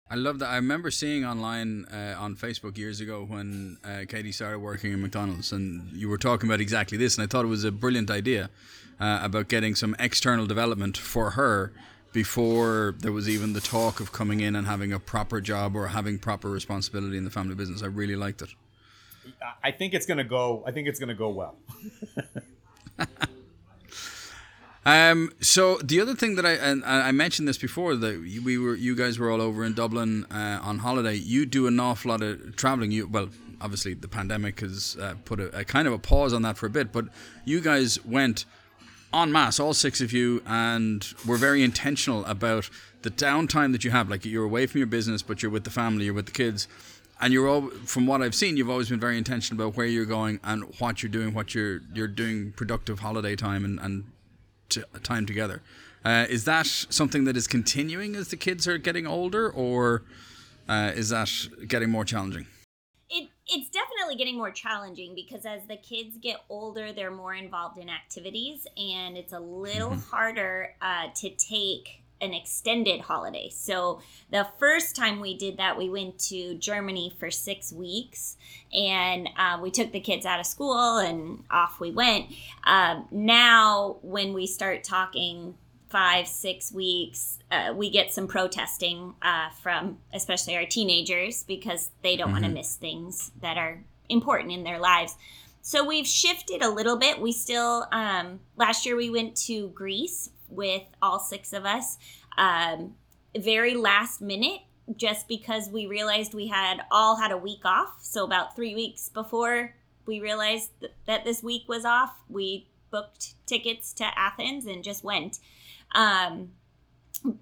[0.09, 0.49] I love that.
[0.49, 5.01] I remember seeing online uh, on Facebook years ago when uh, Katie started working in
[5.01, 8.11] McDonald's, and you were talking about exactly this, and I thought it was a brilliant
[8.11, 8.49] idea
[8.99, 11.71] uh, about getting some external development for her
[12.13, 15.87] before there was even the talk of coming in and having a proper job or
[15.87, 17.83] having proper responsibility in the family business.
[17.83, 18.49] I really liked it.
[19.63, 20.63] I think it's gonna go.
[20.65, 21.55] I think it's gonna go well.
[24.87, 28.57] Um, so the other thing that I and I I mentioned this before that we
[28.57, 31.15] were you guys were all over in Dublin uh, on holiday.
[31.15, 32.91] You do an awful lot of traveling.
[32.91, 33.29] You well,
[33.59, 36.67] obviously the pandemic has uh, put a, a kind of a pause on that for
[36.67, 37.05] a bit, but
[37.45, 38.45] you guys went
[39.15, 42.69] en masse, all six of you, and were very intentional about
[43.01, 44.09] the downtime that you have.
[44.09, 46.67] Like you're away from your business, but you're with the family, you're with the kids,
[47.21, 47.69] and you're all.
[47.85, 51.01] From what I've seen, you've always been very intentional about where you're going and what
[51.01, 54.03] you're doing, what you're you're doing productive holiday time and and
[55.03, 55.61] time together.
[56.03, 60.03] Uh, is that something that is continuing as the kids are getting older, or
[60.67, 61.29] uh, is that
[61.67, 62.47] getting more challenging?
[63.47, 67.77] It it's definitely getting more challenging because as the kids get older, they're more involved
[67.77, 73.49] in activities, and it's a little harder uh, to take an extended holiday.
[73.49, 78.37] So the first time we did that, we went to Germany for six weeks,
[78.73, 82.27] and uh, we took the kids out of school, and off we went.
[82.65, 85.55] Um, now, when we start talking
[85.95, 92.17] five, six weeks, uh, we get some protesting uh, from especially our teenagers because they
[92.17, 95.15] don't want to miss things that are important in their lives.
[95.61, 97.21] So we've shifted a little bit.
[97.21, 101.97] We still, um, last year we went to Greece with all six of us,
[102.37, 102.95] um,
[103.37, 104.59] very last minute,
[104.97, 107.99] just because we realized we had all had a week off.
[108.01, 109.73] So about three weeks before
[110.05, 115.05] we realized th- that this week was off, we booked tickets to Athens and just
[115.05, 115.39] went.
[115.93, 116.51] Um,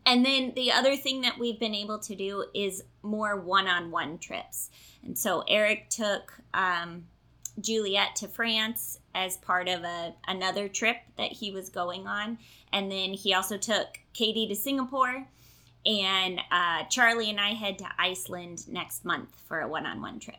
[0.06, 4.69] and then the other thing that we've been able to do is more one-on-one trips.
[5.03, 7.06] And so Eric took um,
[7.60, 12.38] Juliet to France as part of a another trip that he was going on,
[12.71, 15.27] and then he also took Katie to Singapore,
[15.86, 20.38] and uh, Charlie and I head to Iceland next month for a one-on-one trip.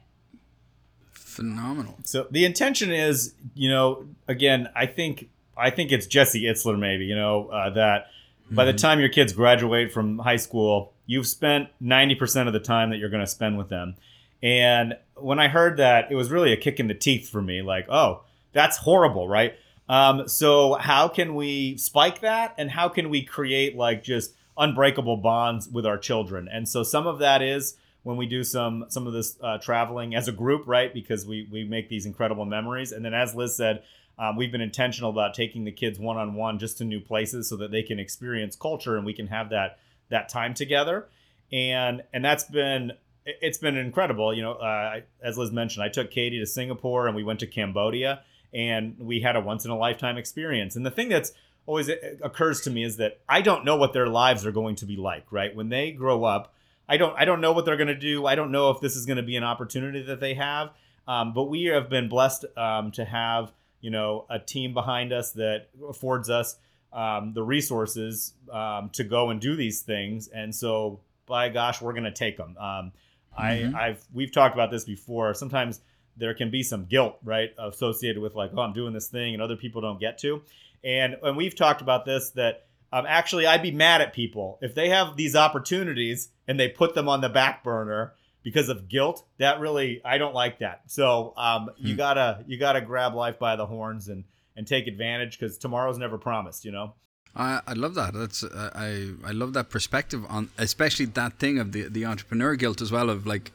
[1.12, 1.98] Phenomenal.
[2.04, 7.04] So the intention is, you know, again, I think I think it's Jesse Itzler, maybe,
[7.06, 8.08] you know, uh, that
[8.50, 8.78] by the Mhm.
[8.78, 12.98] time your kids graduate from high school, you've spent ninety percent of the time that
[12.98, 13.96] you're going to spend with them.
[14.42, 17.62] And when I heard that, it was really a kick in the teeth for me.
[17.62, 19.54] Like, oh, that's horrible, right?
[19.88, 25.16] Um, so how can we spike that, and how can we create like just unbreakable
[25.18, 26.48] bonds with our children?
[26.50, 30.14] And so some of that is when we do some some of this uh, traveling
[30.14, 30.92] as a group, right?
[30.92, 32.92] Because we we make these incredible memories.
[32.92, 33.82] And then, as Liz said,
[34.18, 37.48] um, we've been intentional about taking the kids one on one just to new places
[37.48, 39.78] so that they can experience culture and we can have that
[40.10, 41.08] that time together.
[41.52, 42.92] And and that's been
[43.24, 44.34] it- it's been incredible.
[44.34, 47.46] You know, uh, as Liz mentioned, I took Katie to Singapore and we went to
[47.46, 48.22] Cambodia
[48.52, 50.76] and we had a once in a lifetime experience.
[50.76, 51.32] And the thing that's
[51.66, 54.76] always uh, occurs to me is that I don't know what their lives are going
[54.76, 55.54] to be like, right?
[55.54, 56.54] When they grow up,
[56.88, 58.26] I don't I don't know what they're going to do.
[58.26, 60.70] I don't know if this is going to be an opportunity that they have.
[61.06, 63.52] Um, but we have been blessed um, to have
[63.84, 66.56] you know a team behind us that affords us
[66.92, 70.28] um, the resources um, to go and do these things.
[70.28, 72.56] And so, by gosh, we're going to take them.
[72.58, 72.92] Um,
[73.38, 73.74] Mhm.
[73.74, 75.34] I, I've we've talked about this before.
[75.34, 75.80] Sometimes
[76.16, 79.42] there can be some guilt, right, associated with like, oh, I'm doing this thing and
[79.42, 80.42] other people don't get to.
[80.84, 84.74] And and we've talked about this that um, actually I'd be mad at people if
[84.74, 89.24] they have these opportunities and they put them on the back burner because of guilt.
[89.38, 90.82] That really I don't like that.
[90.86, 91.98] So um, you Hmm.
[91.98, 94.22] gotta you gotta grab life by the horns and
[94.56, 96.64] and take advantage because tomorrow's never promised.
[96.64, 96.94] You know.
[97.36, 98.14] I, I love that.
[98.14, 102.54] That's uh, I I love that perspective on especially that thing of the the entrepreneur
[102.54, 103.50] guilt as well of like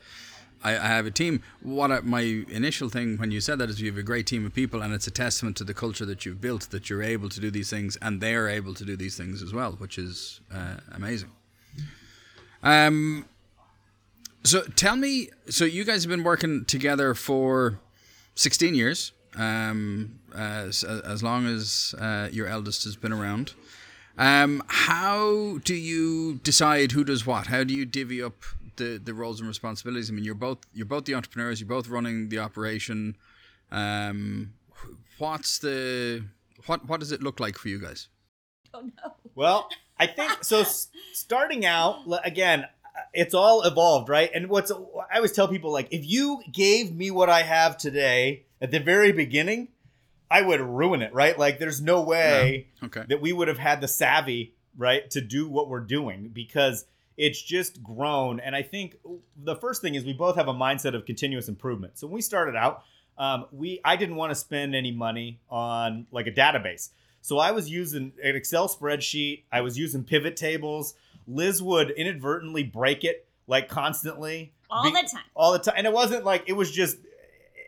[0.62, 1.41] I, I have a team.
[1.62, 2.19] What I, my
[2.62, 4.93] initial thing when you said that is you have a great team of people and
[4.93, 7.69] it's a testament to the culture that you've built that you're able to do these
[7.69, 11.32] things and they're able to do these things as well, which is uh, amazing.
[12.62, 13.25] Um.
[14.43, 17.80] So tell me, so you guys have been working together for
[18.36, 23.54] 16 years, um, as, as long as uh, your eldest has been around.
[24.17, 27.47] Um, how do you decide who does what?
[27.47, 28.43] How do you divvy up
[28.75, 30.10] the, the roles and responsibilities?
[30.10, 31.62] I mean, you're both you're both the entrepreneurs.
[31.62, 33.15] You're both running the operation.
[33.71, 34.54] Um,
[35.19, 36.25] what's the
[36.65, 38.10] what what does it look like for you guys?
[38.73, 39.13] Oh no.
[39.36, 40.63] Well, I think so.
[41.13, 42.65] Starting out again,
[43.13, 44.29] it's all evolved, right?
[44.33, 48.43] And what's I always tell people like, if you gave me what I have today
[48.62, 49.69] at the very beginning,
[50.31, 51.38] I would ruin it, right?
[51.38, 53.03] Like, there's no way Okay.
[53.09, 56.85] that we would have had the savvy, right, to do what we're doing because
[57.17, 58.39] it's just grown.
[58.39, 58.97] And I think
[59.35, 61.97] the first thing is we both have a mindset of continuous improvement.
[61.97, 62.83] So when we started out,
[63.17, 66.89] um, we I didn't want to spend any money on like a database.
[67.21, 69.43] So I was using an Excel spreadsheet.
[69.51, 70.93] I was using pivot tables.
[71.30, 75.24] Liz would inadvertently break it like constantly All Be- the time.
[75.36, 75.76] all the time.
[75.78, 76.98] And it wasn't like it was just,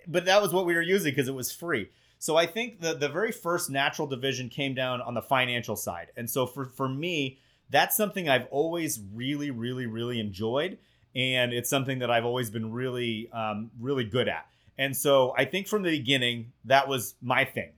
[0.07, 1.89] but that was what we were using because it was free.
[2.19, 6.11] So I think the the very first natural division came down on the financial side,
[6.15, 7.39] and so for for me,
[7.71, 10.77] that's something I've always really, really, really enjoyed,
[11.15, 14.45] and it's something that I've always been really, um, really good at.
[14.77, 17.71] And so I think from the beginning that was my thing.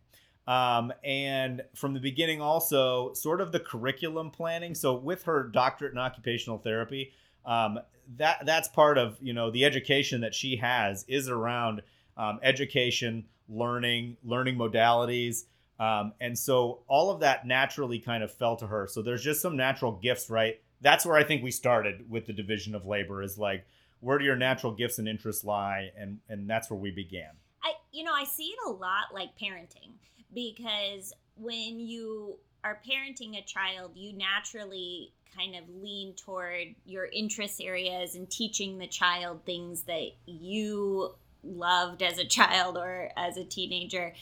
[0.46, 4.76] Um, and from the beginning, also sort of the curriculum planning.
[4.76, 7.14] So with her doctorate in occupational therapy,
[7.46, 7.80] um,
[8.18, 11.82] that that's part of you know the education that she has is around
[12.18, 15.44] um, education, learning, learning modalities,
[15.80, 18.88] um, and so all of that naturally kind of fell to her.
[18.88, 20.62] So there's just some natural gifts, right?
[20.82, 23.24] That's where I think we started with the division of labor.
[23.24, 23.66] Is like
[24.02, 27.32] where do your natural gifts and interests lie, and and that's where we began.
[27.64, 29.94] I you know, I see it a lot like parenting
[30.34, 37.62] because when you are parenting a child, you naturally kind of lean toward your interest
[37.62, 43.44] areas and teaching the child things that you loved as a child or as a
[43.44, 44.14] teenager.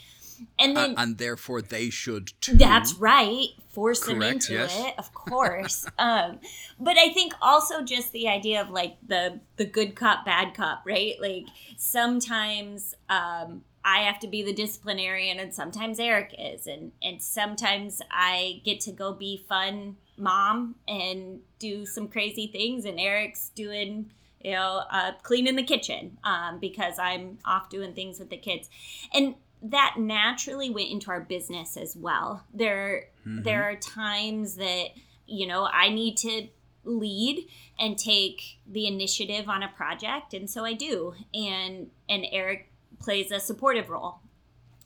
[0.58, 2.56] And then and, and therefore they should too.
[2.56, 3.50] That's right.
[3.70, 4.76] Force them into yes.
[4.76, 5.86] it, of course.
[6.00, 6.40] um,
[6.80, 10.82] but I think also just the idea of like the the good cop, bad cop,
[10.84, 11.14] right?
[11.22, 11.46] Like
[11.78, 18.02] sometimes um, I have to be the disciplinarian, and sometimes Erik is, and and sometimes
[18.12, 24.12] I get to go be fun mom and do some crazy things, and Erik's doing
[24.44, 28.70] you know uh, cleaning the kitchen um, because I'm off doing things with the kids,
[29.14, 32.44] and that naturally went into our business as well.
[32.54, 33.44] There Mhm.
[33.44, 34.90] there are times that
[35.28, 36.48] you know I need to
[36.84, 42.71] lead and take the initiative on a project and so I do and and Erik
[43.02, 44.20] plays a supportive role.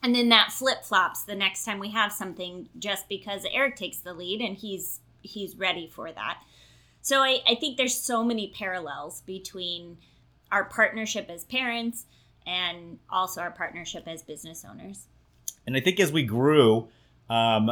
[0.03, 4.13] And then that flip-flops the next time we have something just because Erik takes the
[4.13, 6.43] lead and he's he's ready for that.
[7.01, 9.97] So I, I think there's so many parallels between
[10.51, 12.05] our partnership as parents
[12.45, 15.07] and also our partnership as business owners.
[15.65, 16.87] And I think as we grew,
[17.29, 17.71] um,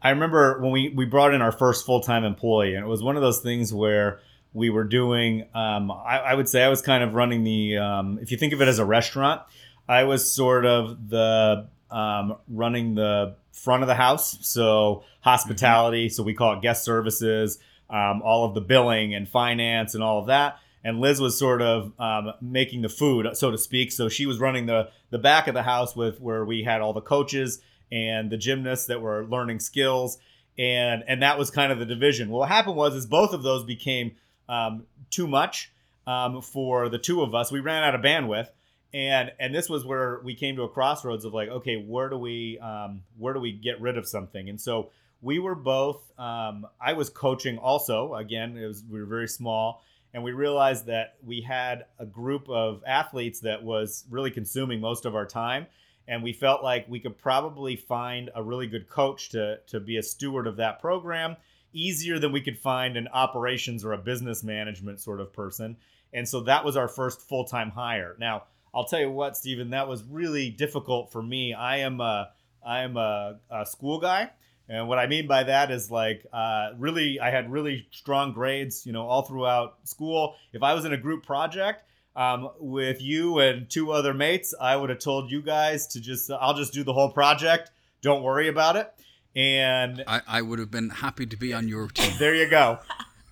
[0.00, 3.02] I remember when we, we brought in our first full time employee, and it was
[3.02, 4.20] one of those things where
[4.52, 8.18] we were doing, um, I, I would say I was kind of running the, um,
[8.20, 9.42] if you think of it as a restaurant,
[9.88, 14.38] I was sort of the um, running the front of the house.
[14.46, 17.58] So hospitality, so we call it guest services,
[17.90, 20.58] um, all of the billing and finance and all of that.
[20.84, 23.92] And Liz was sort of um, making the food, so to speak.
[23.92, 26.92] So she was running the the back of the house with where we had all
[26.92, 30.18] the coaches and the gymnasts that were learning skills,
[30.56, 32.30] and and that was kind of the division.
[32.30, 34.12] Well, what happened was is both of those became
[34.48, 35.72] um, too much
[36.06, 37.52] um, for the two of us.
[37.52, 38.48] We ran out of bandwidth,
[38.92, 42.18] and and this was where we came to a crossroads of like, okay, where do
[42.18, 44.48] we um, where do we get rid of something?
[44.48, 44.90] And so
[45.20, 46.02] we were both.
[46.18, 48.14] Um, I was coaching also.
[48.14, 49.82] Again, it was we were very small
[50.14, 55.04] and we realized that we had a group of athletes that was really consuming most
[55.04, 55.66] of our time
[56.06, 59.96] and we felt like we could probably find a really good coach to to be
[59.96, 61.36] a steward of that program
[61.72, 65.76] easier than we could find an operations or a business management sort of person
[66.12, 68.42] and so that was our first full-time hire now
[68.74, 71.54] I'll tell you what, Stephen, that was really difficult for me.
[71.54, 72.30] I am a
[72.64, 74.30] I am a, a school guy.
[74.68, 78.84] And what I mean by that is like uh, really, I had really strong grades,
[78.84, 80.34] you know, all throughout school.
[80.52, 84.76] If I was in a group project um, with you and two other mates, I
[84.76, 87.70] would have told you guys to just, I'll just do the whole project.
[88.02, 88.92] Don't worry about it.
[89.38, 92.12] And I, I would have been happy to be on your team.
[92.18, 92.80] there you go.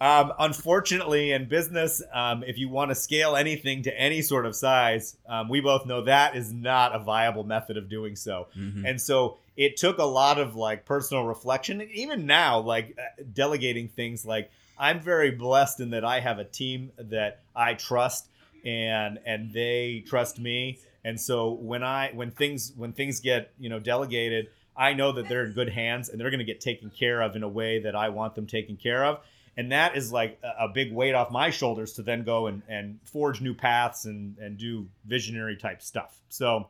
[0.01, 4.55] Um, unfortunately, in business, um, if you want to scale anything to any sort of
[4.55, 8.47] size, um, we both know that is not a viable method of doing so.
[8.57, 8.89] Mhm.
[8.89, 11.81] And so it took a lot of like personal reflection.
[11.93, 16.45] Even now, like uh, delegating things, like I'm very blessed in that I have a
[16.45, 18.29] team that I trust
[18.65, 20.79] and and they trust me.
[21.05, 25.29] And so when I when things when things get you know delegated, I know that
[25.29, 27.81] they're in good hands and they're going to get taken care of in a way
[27.81, 29.21] that I want them taken care of.
[29.57, 32.99] And that is like a, big weight off my shoulders to then go and, and
[33.05, 36.21] forge new paths and, and do visionary type stuff.
[36.29, 36.69] So,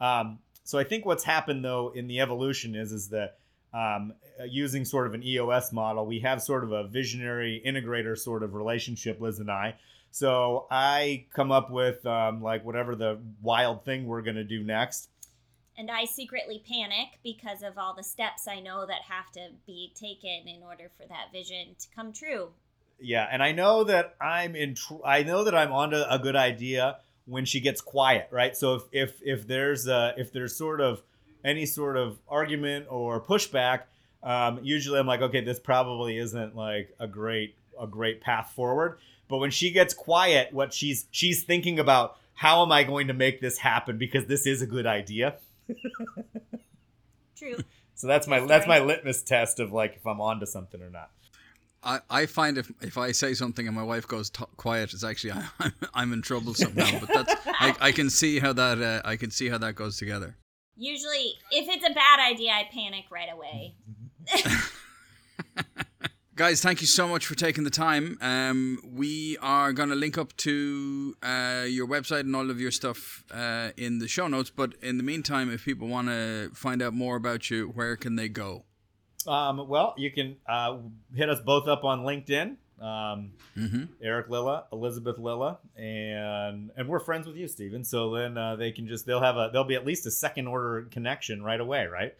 [0.00, 3.38] um, so I think what's happened though in the evolution is is that
[3.72, 4.14] um,
[4.48, 8.54] using sort of an EOS model, we have sort of a visionary integrator sort of
[8.54, 9.74] relationship, Liz and I.
[10.10, 15.08] So I come up with um, like whatever the wild thing we're gonna do next.
[15.76, 19.92] And I secretly panic because of all the steps I know that have to be
[19.94, 22.50] taken in order for that vision to come true.
[23.00, 24.76] Yeah, and I know that I'm in.
[24.76, 28.56] Tr- I know that I'm onto a good idea when she gets quiet, right?
[28.56, 31.02] So if if if there's a, if there's sort of
[31.44, 33.82] any sort of argument or pushback,
[34.22, 38.98] um, usually I'm like, okay, this probably isn't like a great a great path forward.
[39.28, 43.14] But when she gets quiet, what she's she's thinking about how am I going to
[43.14, 45.36] make this happen because this is a good idea.
[47.36, 47.56] True.
[47.94, 51.10] So that's my that's my litmus test of like if I'm onto something or not.
[51.82, 55.04] I, I find if if I say something and my wife goes t- quiet, it's
[55.04, 57.00] actually I'm, I'm in trouble somehow.
[57.00, 59.96] But that's I, I can see how that uh, I can see how that goes
[59.98, 60.36] together.
[60.76, 63.76] Usually, if it's a bad idea, I panic right away.
[66.36, 68.18] Guys, thank you so much for taking the time.
[68.20, 72.72] Um, we are going to link up to uh, your website and all of your
[72.72, 74.50] stuff uh, in the show notes.
[74.50, 78.16] But in the meantime, if people want to find out more about you, where can
[78.16, 78.64] they go?
[79.28, 80.78] Um, well, you can uh,
[81.14, 82.56] hit us both up on LinkedIn.
[82.80, 83.84] Um, Mm-hmm.
[84.02, 87.84] Erik Lilla, Elizabeth Lilla, and and we're friends with you, Stephen.
[87.84, 90.48] So then uh, they can just they'll have a they'll be at least a second
[90.48, 92.16] order connection right away, right?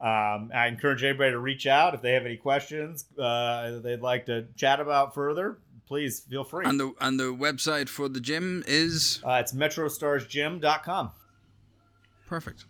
[0.00, 4.26] Um, I encourage everybody to reach out if they have any questions uh, they'd like
[4.26, 5.58] to chat about further.
[5.88, 6.66] Please feel free.
[6.66, 11.10] And the and the website for the gym is uh, it's metrostarsgym.com.
[12.26, 12.66] Perfect.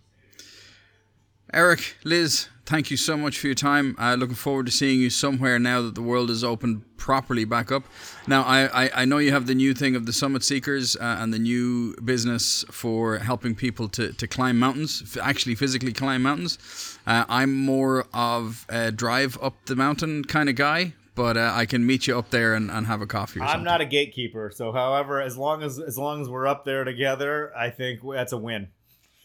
[1.52, 3.96] Erik, Liz, thank you so much for your time.
[3.98, 7.72] Uh, looking forward to seeing you somewhere now that the world is opened properly back
[7.72, 7.84] up.
[8.26, 11.16] Now, I, I, I know you have the new thing of the Summit Seekers uh,
[11.18, 16.22] and the new business for helping people to, to climb mountains, f- actually physically climb
[16.22, 16.98] mountains.
[17.06, 21.64] Uh, I'm more of a drive up the mountain kind of guy, but uh, I
[21.64, 24.52] can meet you up there and, and have a coffee or I'm not a gatekeeper,
[24.54, 28.32] so however, as long as as long as we're up there together, I think that's
[28.32, 28.68] a win.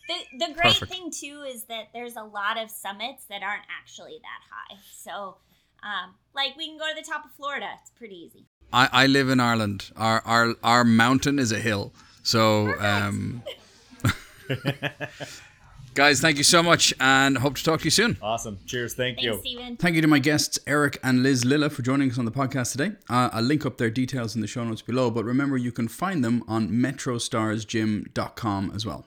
[0.08, 0.92] The, the great Perfect.
[0.92, 4.78] thing too is that there's a lot of summits that aren't actually that high.
[4.94, 5.38] So,
[5.82, 7.68] um, like we can go to the top of Florida.
[7.82, 8.46] It's pretty easy.
[8.74, 9.92] I, I live in Ireland.
[9.96, 11.94] Our, our, our mountain is a hill.
[12.24, 13.44] So, um,
[15.94, 18.18] guys, thank you so much and hope to talk to you soon.
[18.22, 18.60] Awesome.
[18.66, 18.96] Cheers.
[18.96, 19.40] Thank Thanks, you.
[19.40, 19.78] Stephen.
[19.78, 22.72] Thank you to my guests, Erik and Liz Lilla, for joining us on the podcast
[22.72, 22.92] today.
[23.10, 25.88] Uh, I'll link up their details in the show notes below, but remember you can
[25.88, 29.06] find them on metrostarsgym.com as well.